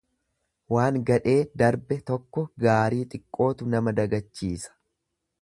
[0.75, 4.77] Waan gadhee darbe tokko gaarii xiqqootu nama dagachiisa.